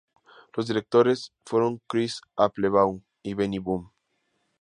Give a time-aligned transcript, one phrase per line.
[0.55, 3.91] Los directores fueron Chris Applebaum y Benny Boom.